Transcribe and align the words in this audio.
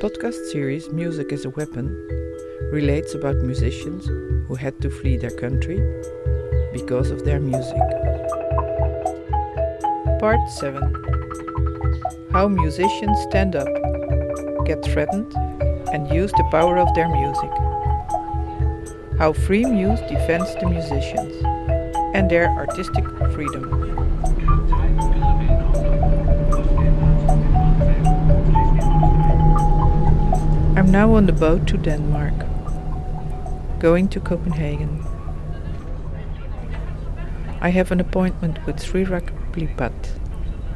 podcast 0.00 0.52
series 0.52 0.88
Music 0.90 1.32
is 1.32 1.44
a 1.44 1.50
Weapon 1.50 1.88
relates 2.70 3.14
about 3.14 3.34
musicians 3.38 4.06
who 4.46 4.54
had 4.54 4.80
to 4.80 4.88
flee 4.88 5.16
their 5.16 5.32
country 5.32 5.82
because 6.72 7.10
of 7.10 7.24
their 7.24 7.40
music. 7.40 7.82
Part 10.20 10.38
7 10.50 10.94
How 12.30 12.46
musicians 12.46 13.18
stand 13.22 13.56
up, 13.56 13.66
get 14.66 14.84
threatened, 14.84 15.34
and 15.92 16.08
use 16.14 16.30
the 16.30 16.48
power 16.52 16.78
of 16.78 16.94
their 16.94 17.08
music. 17.08 17.50
How 19.18 19.32
Freemuse 19.32 20.06
defends 20.08 20.54
the 20.60 20.68
musicians 20.68 21.34
and 22.14 22.30
their 22.30 22.46
artistic 22.50 23.04
freedom. 23.34 23.97
I'm 30.78 30.92
now 30.92 31.14
on 31.14 31.26
the 31.26 31.32
boat 31.32 31.66
to 31.66 31.76
Denmark, 31.76 32.34
going 33.80 34.06
to 34.10 34.20
Copenhagen. 34.20 35.04
I 37.60 37.70
have 37.70 37.90
an 37.90 37.98
appointment 37.98 38.64
with 38.64 38.76
Srirak 38.76 39.32
Plipat, 39.50 40.20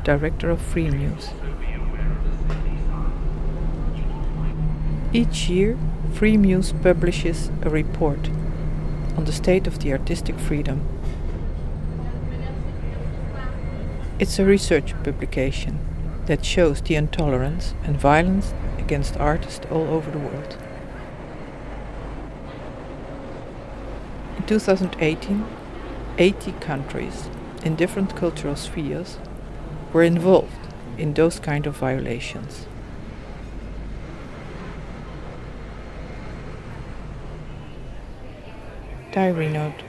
director 0.03 0.51
of 0.51 0.59
Freemuse. 0.59 1.33
Each 5.13 5.49
year, 5.49 5.79
Freemuse 6.15 6.73
publishes 6.83 7.53
a 7.63 7.71
report 7.71 8.29
on 9.17 9.25
the 9.25 9.33
state 9.33 9.69
of 9.69 9.79
the 9.79 9.93
artistic 9.93 10.37
freedom. 10.37 10.85
It's 14.19 14.41
a 14.41 14.45
research 14.45 14.95
publication 15.05 15.79
that 16.27 16.45
shows 16.45 16.83
the 16.83 16.97
intolerance 16.97 17.75
and 17.85 17.97
violence 17.97 18.53
against 18.83 19.17
artists 19.17 19.65
all 19.71 19.87
over 19.87 20.11
the 20.11 20.19
world. 20.19 20.59
In 24.37 24.45
2018, 24.47 25.47
80 26.19 26.53
countries 26.53 27.31
in 27.65 27.77
different 27.77 28.17
cultural 28.17 28.57
spheres 28.57 29.19
were 29.93 30.03
involved 30.03 30.67
in 30.99 31.15
those 31.15 31.39
kind 31.39 31.65
of 31.67 31.77
violations. 31.77 32.67
Diary 39.13 39.49
note 39.49 39.85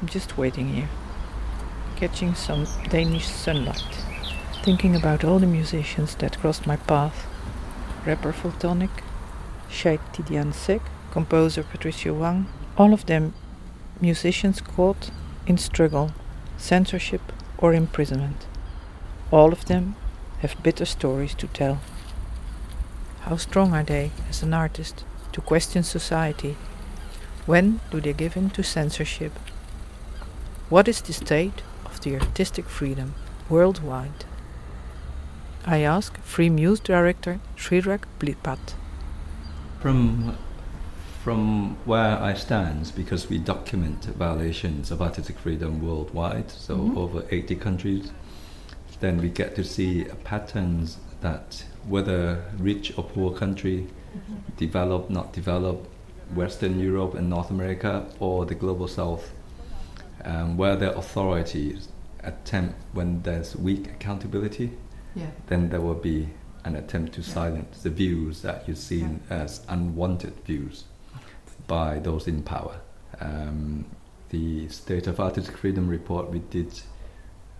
I'm 0.00 0.08
just 0.08 0.38
waiting 0.38 0.68
here, 0.68 0.88
catching 1.96 2.34
some 2.34 2.66
Danish 2.88 3.26
sunlight, 3.26 3.98
thinking 4.62 4.96
about 4.96 5.24
all 5.24 5.38
the 5.38 5.46
musicians 5.46 6.14
that 6.16 6.38
crossed 6.38 6.66
my 6.66 6.76
path. 6.76 7.26
Rapper 8.06 8.32
Valtonyc, 8.32 9.02
Cheikh 9.68 10.00
Tidiane 10.14 10.54
Seck, 10.54 10.80
composer 11.10 11.62
Patricia 11.62 12.14
Wang, 12.14 12.46
all 12.78 12.94
of 12.94 13.04
them 13.04 13.34
musicians 14.00 14.62
caught 14.62 15.10
in 15.46 15.58
struggle, 15.58 16.12
censorship, 16.56 17.20
or 17.58 17.74
imprisonment. 17.74 18.46
All 19.30 19.52
of 19.52 19.66
them 19.66 19.96
have 20.40 20.62
bitter 20.62 20.84
stories 20.84 21.34
to 21.34 21.46
tell. 21.48 21.80
How 23.22 23.36
strong 23.36 23.74
are 23.74 23.84
they 23.84 24.10
as 24.28 24.42
an 24.42 24.54
artist 24.54 25.04
to 25.32 25.40
question 25.40 25.82
society? 25.82 26.56
When 27.46 27.80
do 27.90 28.00
they 28.00 28.12
give 28.12 28.36
in 28.36 28.50
to 28.50 28.62
censorship? 28.62 29.32
What 30.68 30.88
is 30.88 31.00
the 31.00 31.12
state 31.12 31.62
of 31.84 32.00
the 32.00 32.14
artistic 32.14 32.66
freedom 32.66 33.14
worldwide? 33.48 34.24
I 35.66 35.78
ask 35.78 36.18
Freemuse 36.20 36.82
director 36.82 37.40
Srirak 37.56 38.04
Plipat. 38.18 38.74
From 39.80 40.36
from 41.24 41.76
where 41.84 42.16
I 42.22 42.32
stand, 42.32 42.92
because 42.96 43.28
we 43.28 43.38
document 43.38 44.04
violations 44.16 44.90
of 44.90 45.02
artistic 45.02 45.38
freedom 45.38 45.82
worldwide, 45.86 46.50
so 46.50 46.76
Mhm. 46.76 46.96
over 46.96 47.24
80 47.30 47.54
countries, 47.54 48.12
then 49.00 49.18
we 49.20 49.28
get 49.28 49.54
to 49.56 49.64
see 49.64 50.04
patterns 50.24 50.98
that 51.20 51.64
whether 51.86 52.44
rich 52.58 52.96
or 52.96 53.04
poor 53.04 53.32
country, 53.32 53.86
developed, 54.56 55.10
not 55.10 55.32
developed, 55.32 55.88
Western 56.34 56.78
Europe 56.78 57.14
and 57.14 57.30
North 57.30 57.50
America, 57.50 58.06
or 58.20 58.44
the 58.44 58.54
global 58.54 58.88
South, 58.88 59.32
um, 60.24 60.56
where 60.56 60.76
the 60.76 60.94
authorities 60.96 61.88
attempt 62.22 62.74
when 62.92 63.22
there's 63.22 63.56
weak 63.56 63.86
accountability, 63.88 64.72
Yeah. 65.14 65.30
then 65.46 65.70
there 65.70 65.80
will 65.80 65.94
be 65.94 66.28
an 66.64 66.76
attempt 66.76 67.14
to 67.14 67.22
silence 67.22 67.82
the 67.82 67.90
views 67.90 68.42
that 68.42 68.68
you 68.68 68.74
see 68.74 69.06
as 69.30 69.62
unwanted 69.68 70.34
views 70.44 70.84
by 71.66 71.98
those 71.98 72.26
in 72.28 72.42
power. 72.42 72.80
Um, 73.20 73.86
the 74.28 74.68
State 74.68 75.06
of 75.06 75.18
Artistic 75.20 75.56
Freedom 75.56 75.88
report 75.88 76.30
we 76.30 76.40
did 76.40 76.82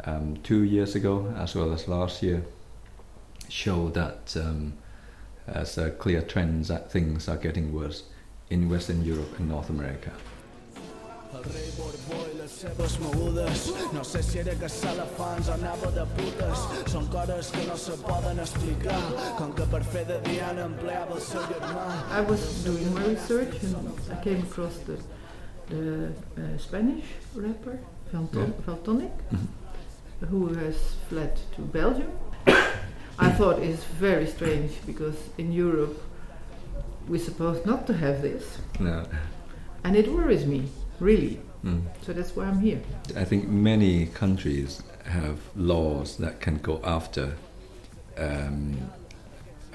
um, 0.04 0.36
two 0.42 0.62
years 0.62 0.94
ago, 0.94 1.32
as 1.38 1.54
well 1.54 1.72
as 1.72 1.88
last 1.88 2.22
year, 2.22 2.42
show 3.48 3.88
that 3.90 4.36
um, 4.36 4.72
as 5.46 5.78
a 5.78 5.90
clear 5.90 6.22
trend 6.22 6.66
that 6.66 6.90
things 6.92 7.28
are 7.28 7.36
getting 7.36 7.72
worse 7.72 8.02
in 8.50 8.68
Western 8.68 9.04
Europe 9.04 9.38
and 9.38 9.48
North 9.48 9.70
America. 9.70 10.10
El 11.34 11.42
rei 11.44 11.68
Borbó 11.76 12.22
i 12.32 12.38
les 12.38 12.48
seves 12.50 12.94
mogudes 13.00 13.66
No 13.92 14.00
sé 14.02 14.22
si 14.24 14.38
era 14.38 14.54
que 14.56 14.66
salafans 14.72 15.50
anava 15.52 15.90
de 15.92 16.06
putes 16.16 16.62
Són 16.88 17.04
coses 17.12 17.50
que 17.52 17.66
no 17.68 17.76
se 17.76 17.92
poden 18.00 18.38
explicar 18.40 18.96
Com 19.36 19.52
que 19.52 19.66
per 19.68 19.82
fer 19.84 20.06
de 20.08 20.16
Diana 20.24 20.64
empleava 20.64 21.18
el 21.18 21.20
seu 21.20 21.44
germà 21.50 21.84
I 22.16 22.22
was 22.30 22.46
doing 22.64 22.88
my 22.94 23.04
research 23.10 23.60
and 23.62 23.92
I 24.10 24.16
came 24.24 24.40
across 24.40 24.78
the, 24.88 24.96
the 25.68 26.08
uh, 26.08 26.56
Spanish 26.56 27.04
rapper 27.36 27.76
Valton- 28.14 28.48
Yeah. 28.56 28.64
Valtonyc, 28.70 29.20
Mhm. 29.30 29.46
Who 30.20 30.48
has 30.54 30.76
fled 31.08 31.38
to 31.54 31.62
Belgium. 31.62 32.10
I 33.18 33.30
thought 33.30 33.58
it's 33.60 33.84
very 33.84 34.26
strange 34.26 34.72
because 34.86 35.16
in 35.38 35.52
Europe 35.52 36.00
we're 37.08 37.20
supposed 37.20 37.64
not 37.66 37.86
to 37.86 37.94
have 37.94 38.22
this, 38.22 38.58
No. 38.78 39.06
and 39.84 39.96
it 39.96 40.10
worries 40.12 40.46
me 40.46 40.68
really. 41.00 41.40
Mm. 41.64 41.82
So 42.02 42.12
that's 42.12 42.36
why 42.36 42.44
I'm 42.44 42.60
here. 42.60 42.80
I 43.16 43.24
think 43.24 43.48
many 43.48 44.06
countries 44.06 44.82
have 45.04 45.38
laws 45.56 46.16
that 46.18 46.40
can 46.40 46.58
go 46.58 46.80
after 46.84 47.34
um, 48.16 48.90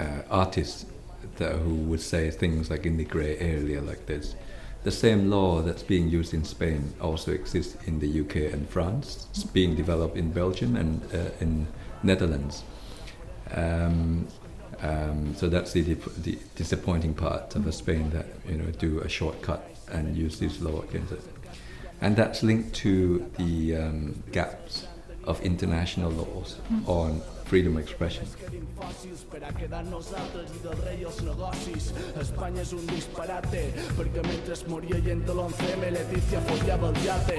uh, 0.00 0.22
artists 0.30 0.86
that 1.36 1.56
who 1.56 1.74
would 1.74 2.00
say 2.00 2.30
things 2.30 2.70
like 2.70 2.86
in 2.86 2.96
the 2.96 3.04
grey 3.04 3.36
area 3.38 3.80
like 3.82 4.06
this. 4.06 4.34
The 4.84 4.92
same 4.92 5.30
law 5.30 5.62
that's 5.62 5.82
being 5.82 6.08
used 6.08 6.34
in 6.34 6.44
Spain 6.44 6.94
also 7.00 7.32
exists 7.32 7.76
in 7.86 7.98
the 7.98 8.20
UK 8.20 8.52
and 8.52 8.68
France. 8.68 9.26
It's 9.30 9.42
being 9.42 9.74
developed 9.74 10.16
in 10.16 10.30
Belgium 10.30 10.76
and 10.76 11.02
uh, 11.12 11.30
in 11.40 11.66
Netherlands. 12.02 12.64
Um, 13.50 14.28
Um, 14.84 15.34
so 15.34 15.48
that's 15.48 15.72
the, 15.72 15.82
the 15.82 16.38
disappointing 16.56 17.14
part 17.14 17.54
of 17.56 17.74
Spain 17.74 18.10
that 18.10 18.26
you 18.46 18.56
know 18.56 18.70
do 18.72 19.00
a 19.00 19.08
shortcut 19.08 19.62
and 19.90 20.16
use 20.16 20.38
this 20.38 20.60
law 20.60 20.82
against 20.82 21.12
it, 21.12 21.22
and 22.00 22.16
that's 22.16 22.42
linked 22.42 22.74
to 22.76 23.30
the 23.38 23.76
um, 23.76 24.22
gaps 24.32 24.86
of 25.24 25.40
international 25.40 26.10
laws 26.10 26.58
on 26.86 27.22
freedom 27.46 27.76
of 27.76 27.82
expression. 27.82 28.26
per 29.30 29.42
a 29.44 29.52
quedar 29.52 29.84
nosaltres 29.84 30.50
i 30.56 30.60
del 30.64 30.78
rei 30.84 31.04
els 31.04 31.20
negocis. 31.22 31.92
Espanya 32.20 32.62
és 32.62 32.72
un 32.72 32.86
disparate, 32.86 33.62
perquè 33.98 34.22
mentre 34.26 34.56
moria 34.68 35.00
gent 35.04 35.24
de 35.26 35.32
l'11M, 35.34 35.90
Letícia 35.94 36.40
follava 36.48 36.90
el. 36.92 37.38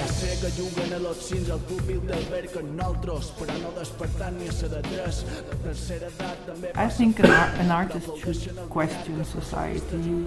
Ja 0.00 0.06
sé 0.06 0.30
que 0.40 0.50
juguen 0.56 0.92
a 0.94 0.98
los 1.02 1.18
cins 1.28 1.50
al 1.50 1.60
públic 1.68 2.00
del 2.08 2.24
amb 2.56 2.74
nosaltres, 2.80 3.30
però 3.38 3.56
no 3.62 3.72
despertant 3.76 4.38
ni 4.40 4.48
a 4.48 4.52
ser 4.52 4.70
de 4.72 4.80
tres. 4.88 5.22
La 5.50 5.56
tercera 5.66 6.08
edat 6.08 6.44
també 6.46 6.72
I 6.74 6.88
think 6.96 7.20
an, 7.20 7.30
ar- 7.30 7.54
an 7.60 7.70
artist 7.70 8.08
should 8.24 8.56
question 8.70 9.20
society. 9.24 10.24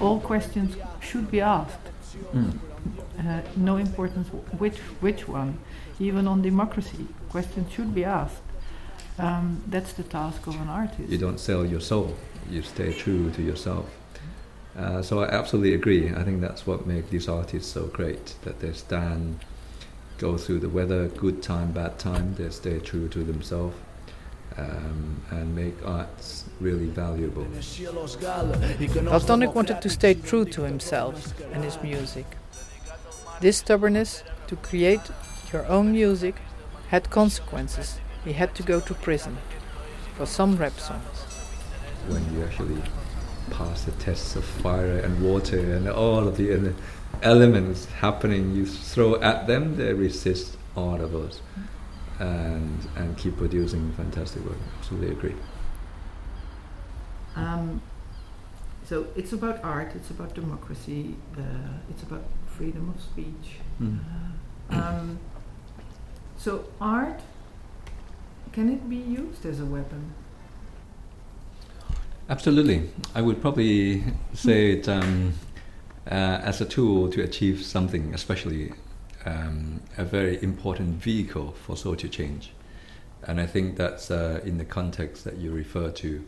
All 0.00 0.20
questions 0.20 0.76
should 1.00 1.28
be 1.30 1.40
asked. 1.42 1.90
Hmm. 2.32 2.71
Uh, 3.18 3.40
no 3.56 3.76
importance 3.76 4.28
which 4.58 4.78
which 5.00 5.28
one. 5.28 5.58
Even 6.00 6.26
on 6.26 6.42
democracy, 6.42 7.06
questions 7.30 7.70
should 7.72 7.94
be 7.94 8.04
asked. 8.04 8.42
Um, 9.18 9.62
that's 9.68 9.92
the 9.92 10.02
task 10.02 10.46
of 10.46 10.54
an 10.54 10.68
artist. 10.68 11.08
You 11.08 11.18
don't 11.18 11.38
sell 11.38 11.64
your 11.64 11.80
soul; 11.80 12.16
you 12.50 12.62
stay 12.62 12.92
true 12.92 13.30
to 13.30 13.42
yourself. 13.42 13.86
Uh, 14.76 15.02
so 15.02 15.22
I 15.22 15.28
absolutely 15.28 15.74
agree. 15.74 16.10
I 16.14 16.24
think 16.24 16.40
that's 16.40 16.66
what 16.66 16.86
makes 16.86 17.10
these 17.10 17.28
artists 17.28 17.72
so 17.72 17.86
great. 17.86 18.34
That 18.42 18.60
they 18.60 18.72
stand, 18.72 19.44
go 20.18 20.36
through 20.38 20.60
the 20.60 20.68
weather, 20.68 21.08
good 21.08 21.42
time, 21.42 21.72
bad 21.72 21.98
time. 21.98 22.34
They 22.34 22.50
stay 22.50 22.78
true 22.80 23.08
to 23.08 23.22
themselves 23.22 23.76
um, 24.58 25.22
and 25.30 25.54
make 25.54 25.74
arts 25.84 26.44
really 26.60 26.88
valuable. 26.88 27.46
així 27.58 27.86
a 27.86 27.92
los 27.92 28.16
gal 28.16 28.52
i 28.54 28.88
que 28.88 29.02
no 29.02 29.12
els 29.12 29.24
Valtonyc 29.24 29.54
wanted 29.54 29.80
to 29.82 29.90
stay 29.90 30.14
true 30.14 30.44
to 30.44 30.62
himself 30.62 31.34
and 31.52 31.64
his 31.64 31.78
music. 31.82 32.26
This 33.42 33.56
stubbornness 33.56 34.22
to 34.46 34.54
create 34.54 35.00
your 35.52 35.66
own 35.66 35.90
music 35.90 36.36
had 36.90 37.10
consequences. 37.10 37.98
He 38.24 38.34
had 38.34 38.54
to 38.54 38.62
go 38.62 38.78
to 38.78 38.94
prison 38.94 39.36
for 40.16 40.26
some 40.26 40.56
rap 40.56 40.78
songs. 40.78 41.26
when 42.06 42.22
you 42.32 42.44
actually 42.44 42.80
pass 43.50 43.82
the 43.82 43.90
tests 43.92 44.36
of 44.36 44.44
fire 44.44 44.98
and 44.98 45.20
water 45.20 45.58
and 45.74 45.88
all 45.88 46.28
of 46.28 46.36
the 46.36 46.72
elements 47.22 47.86
happening 47.86 48.54
you 48.54 48.64
throw 48.64 49.20
at 49.20 49.48
them, 49.48 49.76
they 49.76 49.92
resist 49.92 50.56
all 50.76 51.00
of 51.00 51.12
us 51.16 51.40
and 52.20 52.78
and 52.94 53.18
keep 53.18 53.36
producing 53.36 53.92
fantastic 53.94 54.44
work. 54.44 54.62
Absolutely 54.78 55.10
agree. 55.10 55.34
Um, 57.34 57.82
so 58.84 59.06
it's 59.16 59.32
about 59.32 59.64
art, 59.64 59.96
it's 59.96 60.10
about 60.10 60.32
democracy, 60.34 61.16
uh, 61.36 61.42
it's 61.90 62.02
about 62.04 62.22
freedom 62.62 62.94
of 62.94 63.02
speech. 63.02 63.58
Um, 64.70 65.18
so 66.36 66.64
art, 66.80 67.20
can 68.52 68.72
it 68.72 68.88
be 68.88 68.98
used 68.98 69.44
as 69.44 69.58
a 69.58 69.64
weapon? 69.64 70.14
Absolutely. 72.28 72.88
I 73.16 73.20
would 73.20 73.40
probably 73.40 74.04
say 74.32 74.74
it 74.74 74.88
um, 74.88 75.32
uh, 76.06 76.50
as 76.50 76.60
a 76.60 76.64
tool 76.64 77.10
to 77.10 77.22
achieve 77.24 77.64
something, 77.64 78.14
especially 78.14 78.72
um, 79.24 79.82
a 79.98 80.04
very 80.04 80.40
important 80.40 81.02
vehicle 81.02 81.56
for 81.66 81.76
social 81.76 82.08
change. 82.08 82.52
And 83.24 83.40
I 83.40 83.46
think 83.46 83.76
that's 83.76 84.08
uh, 84.08 84.40
in 84.44 84.58
the 84.58 84.64
context 84.64 85.24
that 85.24 85.38
you 85.38 85.50
refer 85.50 85.90
to. 85.90 86.24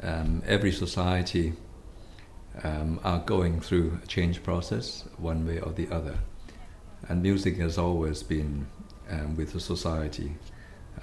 Um, 0.00 0.42
every 0.46 0.70
society 0.70 1.54
um, 2.64 3.00
are 3.04 3.18
going 3.20 3.60
through 3.60 3.98
a 4.02 4.06
change 4.06 4.42
process, 4.42 5.04
one 5.18 5.46
way 5.46 5.60
or 5.60 5.72
the 5.72 5.88
other. 5.90 6.18
And 7.08 7.22
music 7.22 7.56
has 7.58 7.78
always 7.78 8.22
been 8.22 8.66
um, 9.10 9.36
with 9.36 9.52
the 9.52 9.60
society, 9.60 10.32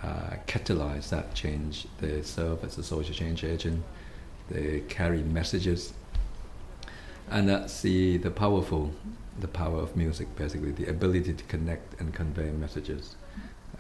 uh, 0.02 0.36
catalyze 0.48 1.10
that 1.10 1.34
change. 1.34 1.88
They 2.00 2.22
serve 2.24 2.64
as 2.64 2.78
a 2.78 2.84
social 2.84 3.14
change 3.16 3.44
agent 3.44 3.84
they 4.50 4.82
carry 4.82 5.24
messages 5.24 5.94
and 7.30 7.48
that's 7.48 7.82
the, 7.82 8.18
the 8.18 8.32
powerful 8.32 8.92
the 9.40 9.48
power 9.48 9.80
of 9.80 9.96
music 9.96 10.36
basically 10.36 10.72
the 10.72 10.86
ability 10.86 11.34
to 11.34 11.44
connect 11.46 12.00
and 12.00 12.14
convey 12.14 12.52
messages 12.52 13.16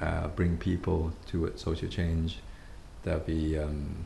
uh, 0.01 0.27
bring 0.29 0.57
people 0.57 1.13
to 1.27 1.51
social 1.55 1.87
change 1.87 2.39
there'll 3.03 3.19
be 3.19 3.57
um, 3.57 4.05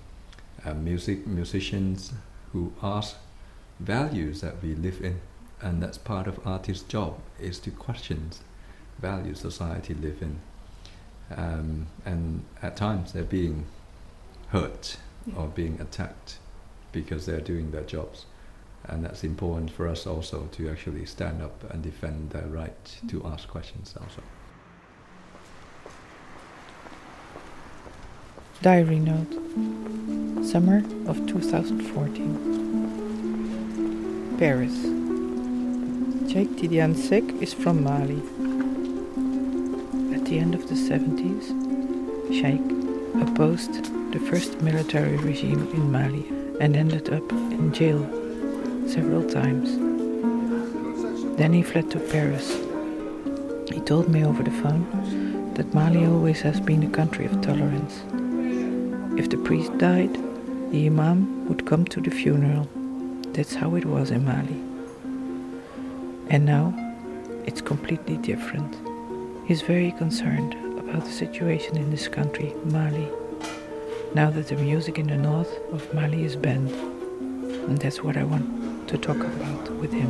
uh, 0.66 0.74
music 0.74 1.26
musicians 1.26 2.12
who 2.52 2.74
ask 2.82 3.16
values 3.80 4.42
that 4.42 4.62
we 4.62 4.76
live 4.76 5.02
in 5.02 5.20
and 5.62 5.82
that's 5.82 5.98
part 5.98 6.28
of 6.28 6.46
artist's 6.46 6.88
job 6.88 7.20
is 7.40 7.60
to 7.60 7.72
question 7.72 8.30
values 9.00 9.40
society 9.40 9.94
live 9.94 10.22
in 10.22 10.40
um, 11.36 11.88
and 12.06 12.44
at 12.62 12.76
times 12.78 13.14
they're 13.14 13.24
being 13.24 13.66
hurt 14.50 14.98
or 15.36 15.48
being 15.48 15.80
attacked 15.82 16.38
because 16.92 17.26
they're 17.26 17.42
doing 17.42 17.72
their 17.72 17.84
jobs. 17.84 18.26
And 18.86 19.04
that's 19.04 19.24
important 19.24 19.72
for 19.72 19.88
us 19.88 20.08
also 20.08 20.48
to 20.54 20.70
actually 20.70 21.06
stand 21.06 21.42
up 21.42 21.70
and 21.72 21.84
defend 21.84 22.30
their 22.30 22.48
right 22.48 23.00
to 23.10 23.26
ask 23.26 23.48
questions 23.48 23.94
also. 24.00 24.22
Diary 28.62 29.00
note 29.00 29.34
Summer 30.46 30.78
of 31.08 31.28
2014. 31.28 32.57
Paris. 34.38 34.84
Cheikh 36.32 36.50
Tidiane 36.58 36.96
Seck 36.96 37.24
is 37.42 37.56
from 37.56 37.84
Mali. 37.84 38.22
At 40.14 40.26
the 40.26 40.38
end 40.38 40.54
of 40.54 40.68
the 40.68 40.76
70s, 40.76 41.48
Cheikh 42.30 42.62
opposed 43.20 43.86
the 44.14 44.20
first 44.20 44.62
military 44.62 45.18
regime 45.18 45.68
in 45.74 45.92
Mali 45.92 46.28
and 46.62 46.78
ended 46.78 47.12
up 47.12 47.32
in 47.32 47.74
jail 47.74 48.04
several 48.88 49.28
times. 49.28 49.76
Then 51.38 51.52
he 51.54 51.64
fled 51.64 51.90
to 51.90 52.00
Paris. 52.00 52.58
He 53.74 53.80
told 53.82 54.08
me 54.08 54.24
over 54.24 54.44
the 54.44 54.52
phone 54.62 54.86
that 55.56 55.74
Mali 55.74 56.06
always 56.06 56.42
has 56.42 56.60
been 56.60 56.84
a 56.84 56.90
country 56.92 57.26
of 57.26 57.42
tolerance. 57.42 58.04
If 59.20 59.32
the 59.32 59.38
priest 59.38 59.76
died, 59.80 60.14
the 60.70 60.86
imam 60.86 61.48
would 61.48 61.66
come 61.66 61.86
to 61.86 62.00
the 62.00 62.12
funeral. 62.12 62.70
That's 63.38 63.54
how 63.54 63.76
it 63.76 63.86
was 63.86 64.10
in 64.10 64.26
Mali. 64.26 64.60
And 66.32 66.44
now, 66.44 66.74
it's 67.46 67.62
completely 67.62 68.18
different. 68.18 68.76
He's 69.48 69.62
very 69.62 69.92
concerned 69.92 70.56
about 70.80 71.06
the 71.06 71.12
situation 71.12 71.78
in 71.78 71.92
this 71.92 72.08
country, 72.08 72.56
Mali, 72.66 73.08
now 74.16 74.32
that 74.32 74.48
the 74.48 74.56
music 74.56 74.98
in 74.98 75.06
the 75.06 75.18
north 75.18 75.56
of 75.72 75.94
Mali 75.94 76.24
is 76.24 76.36
banned. 76.36 76.72
And 77.70 77.78
that's 77.78 78.02
what 78.02 78.18
I 78.18 78.24
want 78.24 78.88
to 78.88 78.98
talk 78.98 79.18
about 79.18 79.70
with 79.74 79.94
him. 79.94 80.10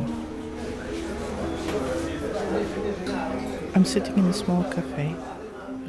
I'm 3.74 3.84
sitting 3.84 4.16
in 4.16 4.24
a 4.24 4.32
small 4.32 4.64
cafe, 4.72 5.14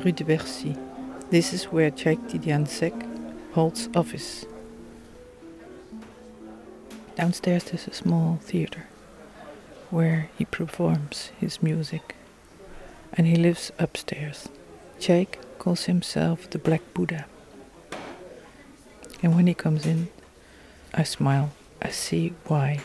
Rue 0.04 0.12
de 0.12 0.26
Bercy. 0.26 0.76
This 1.30 1.54
is 1.54 1.72
where 1.72 1.90
Cheikh 1.90 2.20
Tidiane 2.28 2.68
Seck 2.68 2.94
holds 3.54 3.88
office. 3.96 4.46
Downstairs 7.20 7.66
there's 7.66 7.86
a 7.86 7.94
small 7.94 8.40
theater 8.42 8.86
where 9.90 10.30
he 10.38 10.46
performs 10.46 11.32
his 11.38 11.62
music. 11.62 12.16
And 13.12 13.28
he 13.28 13.36
lives 13.36 13.74
upstairs. 13.78 14.48
Cheikh 15.02 15.38
calls 15.60 15.84
himself 15.84 16.50
the 16.50 16.58
Black 16.58 16.82
Buddha. 16.94 17.26
And 19.22 19.36
when 19.36 19.48
he 19.48 19.54
comes 19.54 19.86
in, 19.86 20.08
I 20.94 21.04
smile. 21.04 21.52
I 21.82 21.90
see 21.90 22.36
why. 22.48 22.80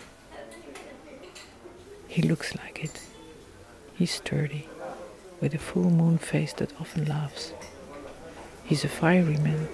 He 2.09 2.21
looks 2.21 2.57
like 2.57 2.83
it. 2.83 3.01
He's 3.95 4.11
sturdy, 4.11 4.69
with 5.41 5.55
a 5.55 5.59
full 5.59 5.91
moon 5.91 6.19
face 6.19 6.53
that 6.55 6.73
often 6.81 7.05
laughs. 7.05 7.53
He's 8.65 8.83
a 8.83 8.89
fiery 8.89 9.37
man. 9.37 9.69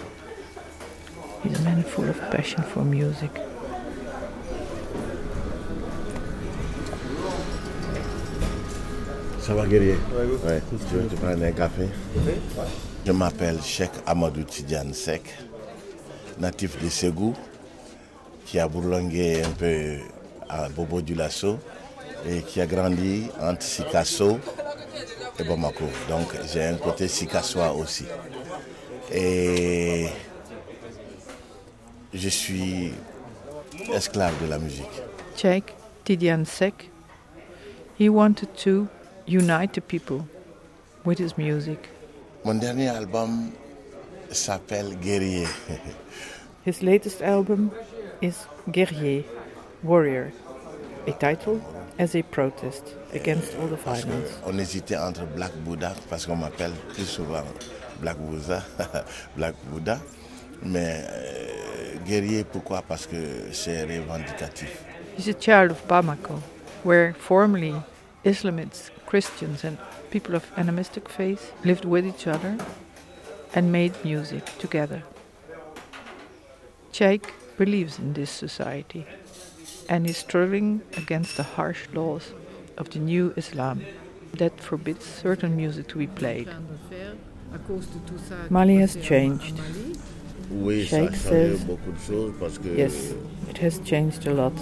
He's 1.41 1.59
a 1.59 1.63
man 1.63 1.81
full 1.81 2.07
of 2.07 2.19
passion 2.29 2.61
for 2.61 2.85
music. 2.85 3.31
Ça 9.51 9.57
va 9.57 9.67
guerrier 9.67 9.97
Ouais, 10.45 10.61
tu 10.69 10.95
veux 10.95 11.07
te 11.07 11.15
prendre 11.15 11.43
un 11.43 11.51
café? 11.51 11.89
Je 13.05 13.11
m'appelle 13.11 13.61
Cheikh 13.61 13.91
Amadou 14.05 14.43
Tidiane 14.43 14.93
Sek, 14.93 15.23
natif 16.39 16.81
de 16.81 16.87
Ségou, 16.87 17.33
qui 18.45 18.59
a 18.59 18.69
bourlingué 18.69 19.43
un 19.43 19.49
peu 19.49 19.97
à 20.47 20.69
Bobo 20.69 21.01
du 21.01 21.15
Lasso 21.15 21.59
et 22.25 22.43
qui 22.43 22.61
a 22.61 22.65
grandi 22.65 23.27
entre 23.41 23.63
Sikasso 23.63 24.39
et 25.37 25.43
Bamako. 25.43 25.83
Donc 26.07 26.33
j'ai 26.53 26.63
un 26.63 26.75
côté 26.75 27.09
Sikassois 27.09 27.73
aussi. 27.73 28.05
Et 29.13 30.07
je 32.13 32.29
suis 32.29 32.93
esclave 33.93 34.41
de 34.41 34.49
la 34.49 34.59
musique. 34.59 35.01
Cheikh 35.35 35.75
Tidiane 36.05 36.45
Seck, 36.45 36.89
he 37.99 38.07
wanted 38.07 38.47
to 38.55 38.87
unite 39.31 39.73
the 39.73 39.81
people 39.81 40.27
with 41.05 41.17
his 41.17 41.37
music. 41.37 41.89
Mon 42.43 42.59
dernier 42.59 42.89
album 42.89 43.51
s'appelle 44.31 44.95
Guerrier. 45.01 45.47
His 46.65 46.83
latest 46.83 47.21
album 47.21 47.71
is 48.21 48.45
Guerrier, 48.71 49.23
Warrior, 49.83 50.31
a 51.07 51.11
title 51.13 51.59
as 51.97 52.15
a 52.15 52.21
protest 52.23 52.93
against 53.13 53.55
all 53.57 53.67
the 53.67 53.77
violence. 53.77 54.37
On 54.45 54.57
hésitait 54.59 54.97
entre 54.97 55.25
Black 55.25 55.53
Buddha, 55.65 55.93
parce 56.09 56.25
qu'on 56.25 56.35
m'appelle 56.35 56.73
plus 56.93 57.05
souvent 57.05 57.43
Black 57.99 58.17
Buddha, 58.17 58.63
Black 59.35 59.55
Buddha. 59.71 59.99
Mais 60.63 61.03
euh, 61.09 61.95
guerrier, 62.05 62.43
pourquoi 62.43 62.83
Parce 62.87 63.07
que 63.07 63.51
c'est 63.51 63.83
revendicatif. 63.83 64.83
He's 65.17 65.27
a 65.27 65.33
child 65.33 65.71
of 65.71 65.87
Bamako, 65.87 66.41
where 66.83 67.13
formerly 67.13 67.73
Islamists, 68.23 68.91
Christians, 69.11 69.65
and 69.65 69.77
people 70.09 70.35
of 70.35 70.49
animistic 70.55 71.09
faith 71.09 71.51
lived 71.65 71.83
with 71.83 72.05
each 72.07 72.27
other 72.27 72.55
and 73.53 73.69
made 73.69 73.93
music 74.05 74.45
together. 74.57 75.03
Cheikh 76.93 77.33
believes 77.57 77.99
in 77.99 78.13
this 78.13 78.29
society 78.29 79.05
and 79.89 80.09
is 80.09 80.15
struggling 80.15 80.81
against 80.95 81.35
the 81.35 81.43
harsh 81.43 81.89
laws 81.93 82.33
of 82.77 82.89
the 82.91 82.99
new 82.99 83.33
Islam 83.35 83.81
that 84.37 84.61
forbids 84.61 85.03
certain 85.03 85.57
music 85.57 85.89
to 85.89 85.97
be 85.97 86.07
played. 86.07 86.47
Mali 88.49 88.77
has 88.77 88.95
changed. 88.95 89.57
Cheikh 90.87 91.15
says- 91.15 91.65
beaucoup 91.65 91.91
de 91.91 91.99
choses 91.99 92.33
parce 92.39 92.57
que 92.57 92.77
Yes, 92.77 93.13
it 93.49 93.57
has 93.57 93.79
changed 93.79 94.25
a 94.25 94.33
lot. 94.33 94.53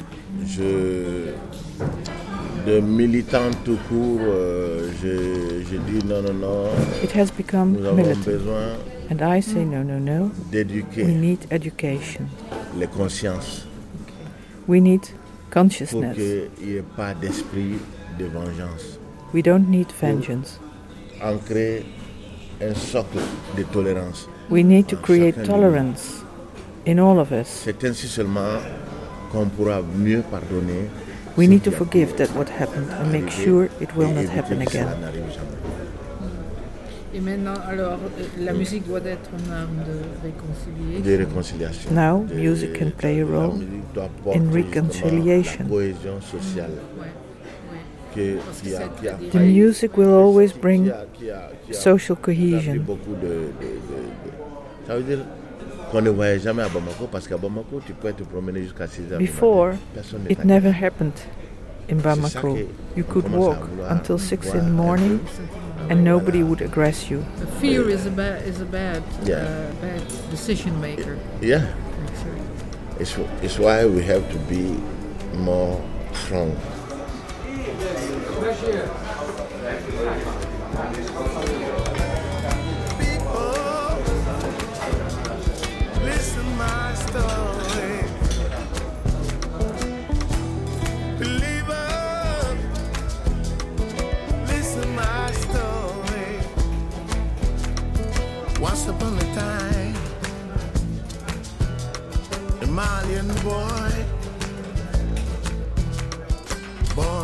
De 2.65 2.79
militant 2.79 3.51
tout 3.65 3.77
court, 3.87 4.19
euh, 4.21 4.89
je, 5.01 5.63
je 5.71 5.77
dis 5.77 6.05
non, 6.05 6.21
non, 6.21 6.33
non, 6.33 6.63
It 7.03 7.11
has 7.15 7.31
become 7.37 7.73
nous 7.79 7.85
avons 7.85 7.95
militant. 7.95 8.25
besoin 8.25 8.75
And 9.11 9.21
I 9.21 9.41
say 9.41 9.65
no, 9.65 9.81
no, 9.83 9.97
no. 9.99 10.25
We 10.25 10.51
d'éduquer 10.51 11.05
need 11.05 11.39
education. 11.51 12.25
les 12.77 12.87
consciences 12.87 13.65
We 14.67 14.79
need 14.81 15.01
pour 15.49 15.63
consciousness. 15.63 16.15
qu'il 16.15 16.67
n'y 16.67 16.75
ait 16.75 16.83
pas 16.95 17.13
d'esprit 17.15 17.79
de 18.19 18.25
vengeance. 18.25 18.99
We 19.33 19.41
don't 19.43 19.67
need 19.69 19.87
vengeance. 19.99 20.59
Ancrer 21.23 21.83
un 22.61 22.75
socle 22.75 23.19
de 23.57 23.63
tolérance. 23.63 24.27
We 24.51 24.63
need 24.63 24.87
to 24.87 24.97
create 24.97 25.43
tolerance 25.43 26.23
in 26.87 26.99
all 26.99 27.19
of 27.19 27.31
us. 27.31 27.47
C'est 27.65 27.83
ainsi 27.83 28.07
seulement 28.07 28.59
qu'on 29.31 29.45
pourra 29.47 29.81
mieux 29.97 30.21
pardonner. 30.29 30.87
We 31.37 31.47
need 31.47 31.63
to 31.63 31.71
forgive 31.71 32.15
that 32.17 32.29
what 32.35 32.47
happened 32.49 32.87
and 32.91 33.11
make 33.11 33.29
sure 33.29 33.69
it 33.81 33.95
will 33.95 34.11
not 34.13 34.25
happen 34.35 34.61
again. 34.61 34.87
Et 37.11 37.19
maintenant, 37.21 37.55
alors, 37.67 37.93
euh, 38.19 38.23
la 38.45 38.53
musique 38.53 38.87
doit 38.87 38.99
être 38.99 39.31
une 39.33 39.51
arme 39.51 39.77
de 39.83 40.27
réconciliation. 41.17 41.91
Now, 41.91 42.25
music 42.33 42.77
can 42.77 42.91
play 42.95 43.21
a 43.21 43.25
role 43.25 43.53
musique 43.57 43.93
doit 43.95 44.09
porter 44.23 44.39
in 44.39 44.51
reconciliation. 44.51 45.63
La 45.63 45.69
cohésion 45.69 46.21
sociale 46.21 46.69
Ouais, 46.99 47.07
ouais. 47.71 47.79
que, 48.15 48.37
Parce 48.45 48.61
que 48.61 48.67
qui 48.67 48.75
a, 48.75 48.79
c'est 48.79 49.01
qui 49.01 49.07
a 49.07 49.13
des- 49.13 49.29
The 49.29 49.35
music 49.41 49.97
will 49.97 50.09
always 50.13 50.53
bring 50.53 50.89
a- 50.89 51.05
qui 51.13 51.31
a- 51.31 51.49
qui 51.65 51.71
a- 51.71 51.79
social 51.79 52.15
qui 52.17 52.31
a 52.31 52.33
pris 52.35 52.51
cohesion. 52.51 52.83
beaucoup 52.85 53.15
de, 53.15 53.27
de- 53.27 53.31
de- 53.31 54.05
de- 54.05 54.87
Ça 54.87 54.95
veut 54.95 55.03
dire 55.03 55.19
qu'on 55.91 56.01
ne 56.01 56.09
voyait 56.09 56.39
jamais 56.39 56.63
à 56.63 56.69
Bamako 56.69 57.07
parce 57.11 57.27
qu'à 57.27 57.37
Bamako, 57.37 57.81
tu 57.85 57.93
peux 57.93 58.11
te 58.13 58.23
promener 58.23 58.63
jusqu'à 58.63 58.87
6 58.87 59.11
heures. 59.11 59.19
Before. 59.19 59.71
Personne 59.93 60.21
It 60.29 60.43
never 60.45 60.71
happened 60.71 61.13
in 61.89 61.97
Bamako. 61.97 62.57
You 62.95 63.03
could 63.03 63.29
walk 63.31 63.67
until 63.89 64.17
6 64.17 64.53
in 64.53 64.59
the 64.59 64.71
morning 64.71 65.19
and 65.89 66.03
nobody 66.03 66.43
would 66.43 66.59
aggress 66.61 67.09
you. 67.09 67.23
The 67.39 67.47
fear 67.59 67.89
is 67.89 68.05
a 68.05 68.11
bad, 68.11 68.47
is 68.47 68.61
a 68.61 68.65
bad, 68.65 69.01
Yeah. 69.25 69.37
uh, 69.37 69.81
bad 69.81 70.01
decision 70.29 70.79
maker. 70.81 71.17
Yeah, 71.41 71.65
it's, 72.99 73.15
it's 73.41 73.57
why 73.57 73.85
we 73.85 74.03
have 74.03 74.29
to 74.31 74.37
be 74.47 74.75
more 75.35 75.79
strong. 76.13 76.55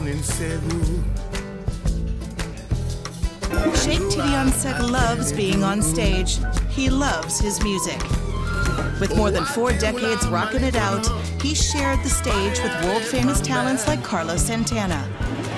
In 0.07 0.21
Cebu. 0.21 1.03
Cheikh 3.81 4.05
Tidiane 4.11 4.51
Seck 4.51 4.79
loves 4.79 5.33
being 5.33 5.63
on 5.63 5.81
stage. 5.81 6.37
He 6.69 6.91
loves 6.91 7.39
his 7.39 7.63
music. 7.63 7.99
With 8.99 9.15
more 9.17 9.31
than 9.31 9.45
four 9.45 9.71
decades 9.71 10.27
rocking 10.27 10.63
it 10.63 10.75
out, 10.75 11.07
he 11.41 11.55
shared 11.55 12.03
the 12.03 12.09
stage 12.09 12.59
with 12.61 12.85
world 12.85 13.01
famous 13.01 13.41
talents 13.41 13.87
like 13.87 14.03
Carlos 14.03 14.43
Santana. 14.43 15.03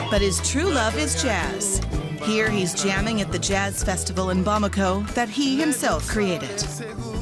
But 0.10 0.22
his 0.22 0.40
true 0.50 0.70
love 0.70 0.98
is 0.98 1.22
jazz. 1.22 1.82
Here 2.24 2.50
he's 2.50 2.74
jamming 2.74 3.20
at 3.20 3.34
the 3.34 3.40
Jazz 3.40 3.84
Festival 3.84 4.30
in 4.30 4.46
Bamako 4.46 5.06
that 5.14 5.28
he 5.28 5.60
himself 5.60 6.08
created. 6.08 6.64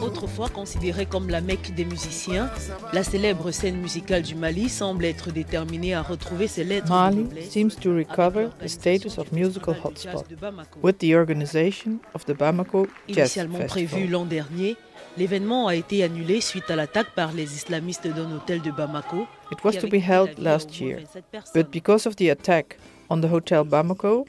Autrefois 0.01 0.49
considérée 0.49 1.05
comme 1.05 1.29
la 1.29 1.41
Mecque 1.41 1.73
des 1.73 1.85
musiciens, 1.85 2.49
la 2.93 3.03
célèbre 3.03 3.51
scène 3.51 3.77
musicale 3.77 4.21
du 4.21 4.35
Mali 4.35 4.69
semble 4.69 5.05
être 5.05 5.31
déterminée 5.31 5.93
à 5.93 6.01
retrouver 6.01 6.47
ses 6.47 6.63
lettres 6.63 6.89
Mali 6.89 7.27
seems 7.49 7.75
to 7.81 7.95
recover 7.95 8.49
the 8.61 8.67
status 8.67 9.17
of 9.17 9.31
musical 9.31 9.75
hotspot 9.83 10.25
with 10.83 10.97
the 10.99 11.15
organization 11.15 11.99
of 12.13 12.25
the 12.25 12.33
Bamako 12.33 12.87
Jazz 13.07 13.35
Initialement 13.35 13.65
prévu 13.65 14.07
l'an 14.07 14.25
dernier, 14.25 14.75
l'événement 15.17 15.67
a 15.67 15.75
été 15.75 16.03
annulé 16.03 16.41
suite 16.41 16.69
à 16.69 16.75
l'attaque 16.75 17.13
par 17.15 17.31
les 17.33 17.55
islamistes 17.55 18.07
d'un 18.07 18.31
hôtel 18.35 18.61
de 18.61 18.71
Bamako. 18.71 19.25
It 19.51 19.63
was 19.63 19.73
to 19.73 19.87
be 19.87 20.01
held 20.01 20.37
last 20.37 20.79
year, 20.79 20.99
27 20.99 21.23
personnes. 21.31 21.63
but 21.63 21.71
because 21.71 22.05
of 22.05 22.15
the 22.17 22.29
attack 22.29 22.77
on 23.09 23.21
the 23.21 23.29
hotel 23.31 23.63
Bamako, 23.65 24.25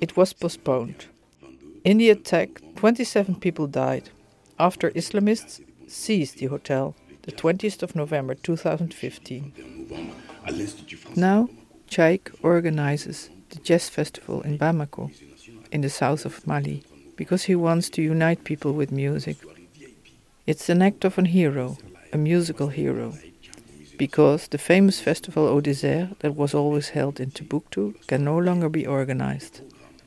it 0.00 0.16
was 0.16 0.32
postponed. 0.32 1.06
In 1.84 1.98
the 1.98 2.10
attack, 2.10 2.60
27 2.76 3.36
people 3.36 3.66
died 3.66 4.10
after 4.58 4.90
Islamists 4.90 5.60
seized 5.86 6.38
the 6.38 6.46
hotel 6.46 6.94
the 7.22 7.32
20th 7.32 7.82
of 7.82 7.96
November 7.96 8.34
2015. 8.34 9.52
Now, 11.16 11.48
Cheikh 11.88 12.30
organizes 12.42 13.30
the 13.50 13.58
jazz 13.58 13.88
festival 13.88 14.42
in 14.42 14.58
Bamako, 14.58 15.10
in 15.72 15.80
the 15.80 15.90
south 15.90 16.24
of 16.24 16.46
Mali, 16.46 16.84
because 17.16 17.44
he 17.44 17.56
wants 17.56 17.90
to 17.90 18.02
unite 18.02 18.44
people 18.44 18.72
with 18.72 18.92
music. 18.92 19.38
It's 20.46 20.68
an 20.68 20.82
act 20.82 21.04
of 21.04 21.18
a 21.18 21.26
hero, 21.26 21.78
a 22.12 22.18
musical 22.18 22.68
hero, 22.68 23.14
because 23.98 24.46
the 24.48 24.58
famous 24.58 25.00
festival 25.00 25.48
Au 25.48 25.60
Désert 25.60 26.16
that 26.20 26.36
was 26.36 26.54
always 26.54 26.90
held 26.90 27.18
in 27.18 27.32
Timbuktu 27.32 27.94
can 28.06 28.24
no 28.24 28.38
longer 28.38 28.68
be 28.68 28.86
organized 28.86 29.62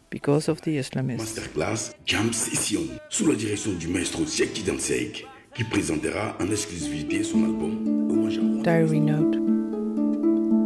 because 0.09 0.49
of 0.49 0.61
the 0.61 0.77
Islamists. 0.77 1.37
Masterclass 1.37 1.93
Jam 2.05 2.33
Session, 2.33 2.99
sous 3.09 3.27
la 3.27 3.35
direction 3.35 3.73
du 3.73 3.87
maestro 3.87 4.25
Cheikh 4.25 4.53
Tidiane 4.53 4.79
Seck, 4.79 5.25
qui 5.53 5.63
présentera 5.63 6.35
en 6.39 6.49
exclusivité 6.49 7.23
son 7.23 7.43
album 7.43 8.09
Hommage 8.11 8.37
à 8.37 8.41
moi. 8.41 8.63
Diary 8.63 8.99
note 8.99 9.35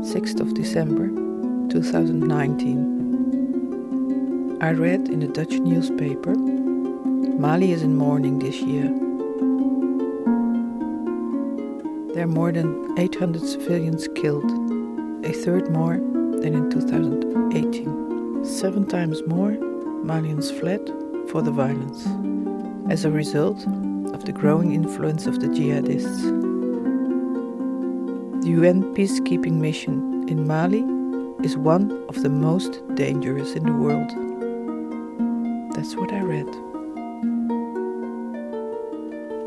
6th 0.04 0.42
of 0.42 0.54
December 0.54 1.08
2019. 1.70 4.58
I 4.62 4.72
read 4.72 5.10
in 5.10 5.22
a 5.24 5.28
Dutch 5.28 5.60
newspaper 5.60 6.34
Mali 7.38 7.72
is 7.72 7.82
in 7.82 7.98
mourning 7.98 8.40
this 8.40 8.62
year. 8.62 8.90
There 12.14 12.24
are 12.24 12.28
more 12.28 12.52
than 12.52 12.94
800 12.98 13.42
civilians 13.42 14.08
killed, 14.16 14.50
a 15.26 15.34
third 15.34 15.70
more 15.72 15.96
than 15.96 16.54
in 16.54 16.70
2018. 16.70 18.13
Seven 18.44 18.86
times 18.86 19.26
more 19.26 19.52
Malians 20.04 20.52
fled 20.60 20.86
for 21.30 21.42
the 21.42 21.50
violence 21.50 22.06
as 22.92 23.06
a 23.06 23.10
result 23.10 23.66
of 24.14 24.26
the 24.26 24.34
growing 24.34 24.74
influence 24.74 25.26
of 25.26 25.40
the 25.40 25.48
jihadists. 25.48 26.24
The 28.42 28.50
UN 28.50 28.94
peacekeeping 28.96 29.54
mission 29.54 30.28
in 30.28 30.46
Mali 30.46 30.84
is 31.46 31.56
one 31.56 32.06
of 32.10 32.22
the 32.22 32.30
most 32.30 32.82
dangerous 32.96 33.54
in 33.54 33.64
the 33.64 33.72
world. 33.72 34.10
That's 35.74 35.96
what 35.96 36.12
I 36.12 36.20
read. 36.20 36.54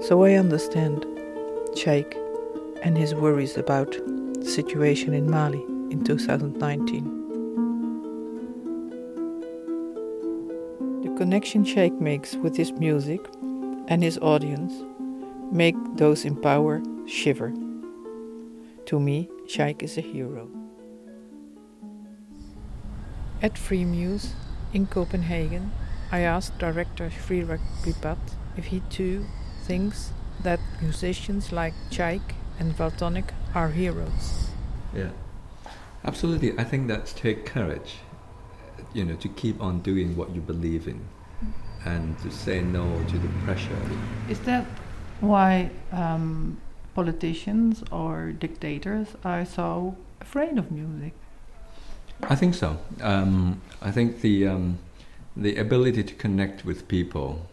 So 0.06 0.24
I 0.24 0.34
understand 0.34 1.04
Cheikh 1.74 2.16
and 2.82 2.96
his 2.96 3.14
worries 3.14 3.58
about 3.58 3.92
the 3.92 4.50
situation 4.50 5.12
in 5.12 5.30
Mali 5.30 5.62
in 5.90 6.02
2019. 6.02 7.15
Connection 11.16 11.64
Cheikh 11.64 11.94
makes 11.99 12.35
with 12.37 12.56
his 12.58 12.73
music 12.73 13.26
and 13.88 14.02
his 14.02 14.18
audience 14.18 14.85
make 15.50 15.75
those 15.96 16.26
in 16.26 16.37
power 16.37 16.82
shiver. 17.06 17.54
To 18.85 19.00
me, 19.00 19.30
Cheikh 19.49 19.82
is 19.82 19.96
a 19.96 20.02
hero. 20.02 20.50
At 23.40 23.54
Freemuse 23.54 24.32
in 24.75 24.87
Copenhagen, 24.88 25.73
I 26.12 26.20
asked 26.20 26.58
director 26.58 27.08
Srirak 27.08 27.61
Plipat 27.82 28.18
if 28.58 28.66
he 28.66 28.80
too 28.90 29.25
thinks 29.64 30.12
that 30.42 30.61
musicians 30.82 31.50
like 31.50 31.73
Cheikh 31.90 32.35
and 32.58 32.76
Valtonyc 32.76 33.30
are 33.54 33.70
heroes. 33.70 34.50
Yeah, 34.94 35.12
absolutely. 36.04 36.58
I 36.58 36.64
think 36.64 36.88
that's 36.88 37.14
take 37.14 37.46
courage, 37.46 38.00
you 38.96 39.04
know, 39.04 39.16
to 39.16 39.28
keep 39.28 39.60
on 39.60 39.80
doing 39.80 40.16
what 40.16 40.34
you 40.34 40.40
believe 40.40 40.88
in 40.88 41.00
and 41.84 42.18
to 42.20 42.30
say 42.30 42.62
no 42.62 42.84
to 43.04 43.18
the 43.18 43.28
pressure. 43.44 43.78
Is 44.28 44.40
that 44.40 44.64
why 45.20 45.70
um, 45.92 46.58
politicians 46.94 47.84
or 47.92 48.32
dictators 48.32 49.08
are 49.22 49.44
so 49.44 49.96
afraid 50.20 50.56
of 50.58 50.70
music? 50.70 51.12
I 52.22 52.34
think 52.34 52.54
so. 52.54 52.78
Um, 53.02 53.60
I 53.82 53.90
think 53.90 54.22
the 54.22 54.48
um, 54.48 54.78
the 55.36 55.56
ability 55.56 56.02
to 56.02 56.14
connect 56.14 56.64
with 56.64 56.88
people 56.88 57.46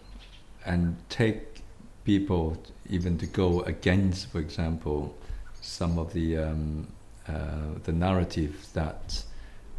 and 0.65 0.95
take 1.09 1.61
people 2.05 2.57
even 2.89 3.17
to 3.17 3.25
go 3.25 3.61
against, 3.63 4.27
for 4.31 4.39
example, 4.39 5.13
some 5.61 5.99
of 5.99 6.13
the 6.13 6.37
um, 6.37 6.87
uh, 7.27 7.79
the 7.83 7.91
narratives 7.91 8.71
that 8.71 9.23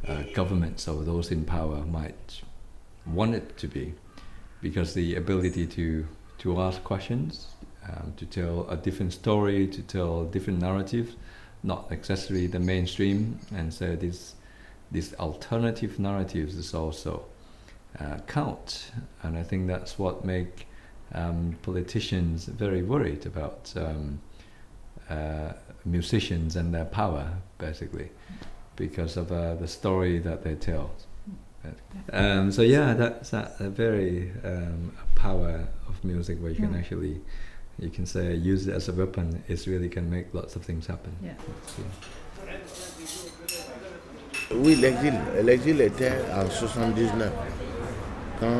uh, 0.08 0.22
governments 0.34 0.88
or 0.88 1.02
those 1.02 1.30
in 1.30 1.44
power 1.44 1.84
might 1.84 2.42
want 3.06 3.34
it 3.34 3.56
to 3.58 3.68
be, 3.68 3.94
because 4.60 4.94
the 4.94 5.16
ability 5.16 5.66
to 5.66 6.06
to 6.38 6.60
ask 6.60 6.82
questions, 6.84 7.46
um, 7.88 8.12
to 8.16 8.26
tell 8.26 8.68
a 8.68 8.76
different 8.76 9.12
story, 9.12 9.66
to 9.68 9.82
tell 9.82 10.24
different 10.24 10.60
narratives, 10.60 11.16
not 11.62 11.90
necessarily 11.90 12.46
the 12.46 12.60
mainstream, 12.60 13.38
and 13.54 13.72
so 13.72 13.96
this 13.96 14.34
these 14.90 15.14
alternative 15.14 15.98
narratives 15.98 16.56
is 16.56 16.74
also 16.74 17.24
uh, 18.00 18.18
count, 18.26 18.92
and 19.22 19.38
I 19.38 19.42
think 19.42 19.66
that's 19.66 19.98
what 19.98 20.24
make 20.24 20.66
um, 21.14 21.56
politicians 21.62 22.46
very 22.46 22.82
worried 22.82 23.26
about 23.26 23.72
um, 23.76 24.20
uh, 25.08 25.52
musicians 25.84 26.56
and 26.56 26.74
their 26.74 26.84
power, 26.84 27.30
basically, 27.58 28.10
because 28.76 29.16
of 29.16 29.30
uh, 29.32 29.54
the 29.54 29.66
story 29.68 30.18
that 30.20 30.42
they 30.44 30.54
tell. 30.54 30.90
Um, 32.12 32.52
so 32.52 32.60
yeah, 32.62 32.92
that's 32.94 33.32
a, 33.32 33.50
a 33.60 33.68
very 33.70 34.30
um, 34.44 34.92
power 35.14 35.66
of 35.88 36.04
music 36.04 36.38
where 36.42 36.50
you 36.50 36.56
can 36.56 36.74
actually, 36.74 37.20
you 37.78 37.88
can 37.88 38.04
say, 38.04 38.34
use 38.34 38.66
it 38.66 38.74
as 38.74 38.88
a 38.88 38.92
weapon. 38.92 39.42
It 39.48 39.66
really 39.66 39.88
can 39.88 40.10
make 40.10 40.26
lots 40.34 40.56
of 40.56 40.62
things 40.64 40.86
happen. 40.86 41.12
Yeah. 41.22 41.32
Oui, 44.52 44.74
l'exil. 44.76 45.14
L'exil 45.42 45.80
était 45.80 46.12
en 46.34 46.48
79. 46.50 47.32
Quand 48.40 48.50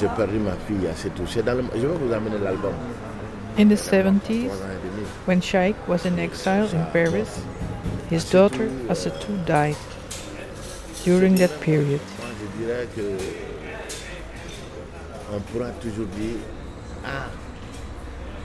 j'ai 0.00 0.08
perdu 0.16 0.38
ma 0.38 0.52
fille 0.66 0.86
à 0.86 0.94
Setou. 0.94 1.26
C'est 1.26 1.42
dans 1.42 1.54
le- 1.54 1.64
Je 1.74 1.86
vais 1.86 1.96
vous 1.98 2.12
amener 2.12 2.38
l'album. 2.38 2.72
In 3.58 3.68
the 3.68 3.76
70s, 3.76 4.50
when 5.26 5.40
Cheikh 5.40 5.76
was 5.86 6.06
in 6.06 6.18
exile 6.18 6.66
in 6.74 6.86
Paris, 6.92 7.28
his 8.10 8.24
daughter 8.30 8.68
Asatou 8.88 9.44
died. 9.46 9.76
During 11.04 11.34
that 11.36 11.50
period, 11.60 12.00
Moi, 12.18 12.28
je 12.40 12.64
dirais 12.64 12.86
que 12.94 13.02
on 15.34 15.40
pourra 15.52 15.70
toujours 15.80 16.06
dire 16.18 16.38
Ah, 17.04 17.28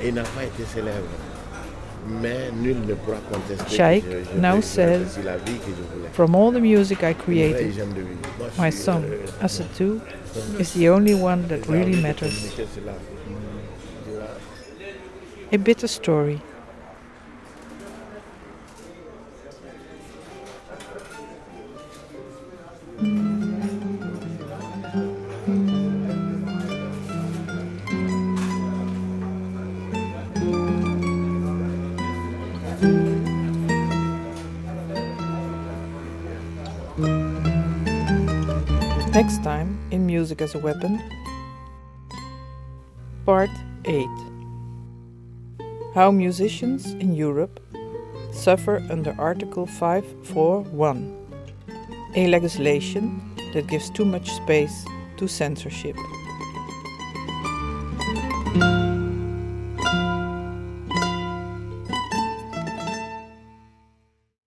il 0.04 0.14
n'a 0.14 0.24
pas 0.24 0.44
été 0.44 0.64
célèbre. 0.66 1.08
Mais 2.22 2.52
nul 2.54 2.78
ne 2.88 2.94
pourra 2.96 3.18
contester. 3.32 3.76
Cheikh 3.76 4.04
que 4.10 4.12
je- 4.24 4.36
je 4.36 4.40
now 4.42 4.62
says, 4.62 5.18
la 5.24 5.38
vie 5.38 5.58
que 5.60 5.72
je 5.72 5.84
voulais. 5.96 6.10
From 6.14 6.36
all 6.36 6.52
the 6.52 6.60
music 6.62 7.00
I 7.04 7.14
created, 7.14 7.68
hygiène 7.72 7.94
de 7.94 8.02
vie. 8.02 8.18
Moi, 8.40 8.48
je 8.58 8.62
my 8.62 8.72
song, 8.72 9.04
euh, 9.06 9.46
Asatou, 9.46 10.00
is 10.60 10.74
the 10.74 10.90
only 10.90 11.14
one 11.14 11.44
that 11.48 11.60
really 11.70 12.02
matters. 12.02 12.30
communiquer 12.34 12.68
cela. 12.76 12.94
Tu 14.06 14.12
vois. 14.14 15.54
A 15.54 15.58
bitter 15.58 15.88
story. 15.88 16.40
Next 39.20 39.44
time 39.44 39.78
in 39.92 40.06
Music 40.06 40.42
as 40.42 40.56
a 40.56 40.60
Weapon, 40.60 40.98
Part 43.26 43.50
8 43.84 44.08
How 45.94 46.10
musicians 46.10 46.94
in 47.04 47.14
Europe 47.14 47.60
suffer 48.32 48.78
under 48.90 49.14
Article 49.20 49.66
541, 49.66 51.18
a 52.16 52.28
legislation 52.28 53.20
that 53.54 53.68
gives 53.68 53.90
too 53.90 54.06
much 54.06 54.32
space 54.32 54.86
to 55.18 55.28
censorship. 55.28 55.98